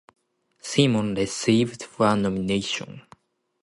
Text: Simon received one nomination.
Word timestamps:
Simon 0.59 1.13
received 1.13 1.83
one 1.97 2.23
nomination. 2.23 3.03